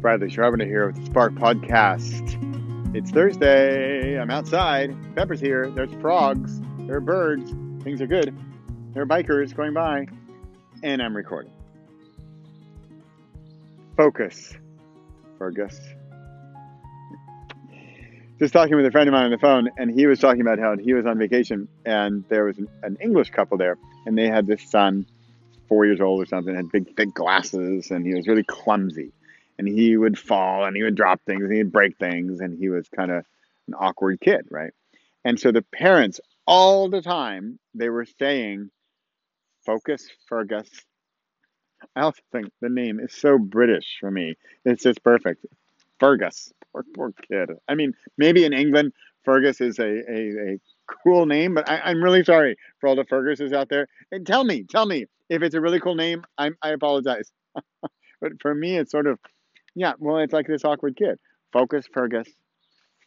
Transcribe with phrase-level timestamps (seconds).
[0.00, 2.36] Bradley Charbonneau here with the Spark Podcast.
[2.94, 4.16] It's Thursday.
[4.16, 4.94] I'm outside.
[5.16, 5.70] Pepper's here.
[5.70, 6.60] There's frogs.
[6.78, 7.50] There are birds.
[7.82, 8.32] Things are good.
[8.94, 10.06] There are bikers going by.
[10.84, 11.50] And I'm recording.
[13.96, 14.54] Focus,
[15.36, 15.80] Fergus.
[18.38, 20.60] Just talking with a friend of mine on the phone, and he was talking about
[20.60, 23.76] how he was on vacation, and there was an, an English couple there,
[24.06, 25.06] and they had this son,
[25.68, 29.10] four years old or something, had big, big glasses, and he was really clumsy
[29.58, 32.68] and he would fall and he would drop things and he'd break things and he
[32.68, 33.24] was kind of
[33.66, 34.72] an awkward kid, right?
[35.24, 38.70] And so the parents all the time they were saying,
[39.66, 40.68] "Focus, Fergus."
[41.94, 44.36] I also think the name is so British for me.
[44.64, 45.46] It's just perfect,
[46.00, 46.52] Fergus.
[46.72, 47.50] Poor, poor kid.
[47.68, 48.92] I mean, maybe in England,
[49.24, 53.04] Fergus is a, a, a cool name, but I, am really sorry for all the
[53.04, 53.88] Ferguses out there.
[54.10, 56.24] And tell me, tell me if it's a really cool name.
[56.36, 57.30] I'm, I apologize.
[58.20, 59.18] but for me, it's sort of
[59.78, 61.18] yeah, well, it's like this awkward kid.
[61.52, 62.28] Focus, Fergus.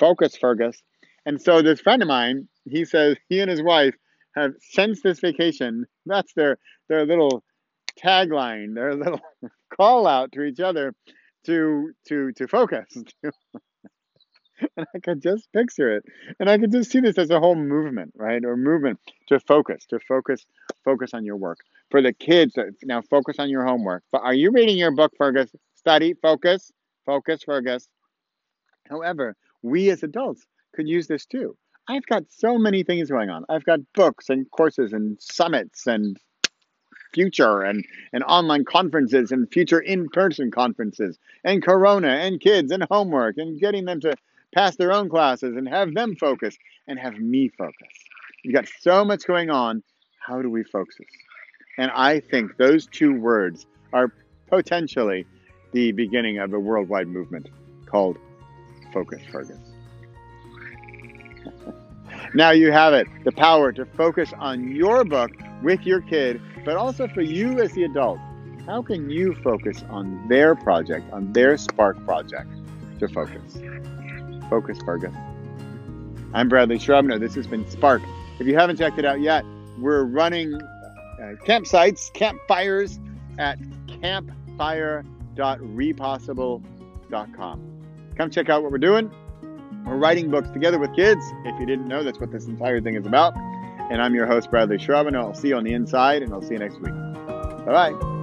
[0.00, 0.82] Focus, Fergus.
[1.24, 3.94] And so this friend of mine, he says he and his wife
[4.34, 7.44] have since this vacation, that's their their little
[8.04, 9.20] tagline, their little
[9.76, 10.92] call out to each other
[11.46, 12.86] to to to focus.
[14.76, 16.04] and I could just picture it.
[16.40, 18.44] And I could just see this as a whole movement, right?
[18.44, 20.44] Or movement to focus, to focus,
[20.84, 21.58] focus on your work.
[21.90, 24.02] For the kids, uh, now focus on your homework.
[24.10, 25.50] But are you reading your book, Fergus?
[25.86, 26.72] Study, focus,
[27.04, 27.88] focus, Fergus.
[28.90, 31.56] However, we as adults could use this too.
[31.88, 33.44] I've got so many things going on.
[33.48, 36.18] I've got books and courses and summits and
[37.14, 43.36] future and, and online conferences and future in-person conferences and corona and kids and homework
[43.38, 44.12] and getting them to
[44.52, 46.56] pass their own classes and have them focus
[46.88, 47.94] and have me focus.
[48.42, 49.84] You've got so much going on.
[50.18, 51.06] How do we focus?
[51.78, 54.12] And I think those two words are
[54.48, 55.26] potentially
[55.76, 57.50] the beginning of a worldwide movement
[57.84, 58.16] called
[58.94, 59.58] Focus Fergus.
[62.34, 65.32] now you have it the power to focus on your book
[65.62, 68.18] with your kid, but also for you as the adult.
[68.64, 72.48] How can you focus on their project, on their Spark project
[73.00, 73.58] to focus?
[74.48, 75.14] Focus Fergus.
[76.32, 77.18] I'm Bradley Charbonneau.
[77.18, 78.00] This has been Spark.
[78.40, 79.44] If you haven't checked it out yet,
[79.78, 82.98] we're running uh, campsites, campfires
[83.36, 83.58] at
[84.00, 85.04] campfire
[85.36, 87.72] www.repossible.com.
[88.16, 89.10] Come check out what we're doing.
[89.86, 91.22] We're writing books together with kids.
[91.44, 93.36] If you didn't know, that's what this entire thing is about.
[93.90, 96.42] And I'm your host, Bradley Shrub, and I'll see you on the inside, and I'll
[96.42, 96.94] see you next week.
[97.66, 98.15] Bye bye.